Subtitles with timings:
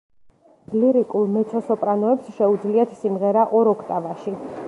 [0.75, 4.35] ლირიკულ მეცო-სოპრანოებს შეუძლიათ სიმღერა ორ ოქტავაში.